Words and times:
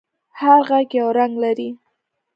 هر 0.39 0.59
غږ 0.69 0.87
یو 0.99 1.09
رنگ 1.17 1.33
لري. 1.43 1.69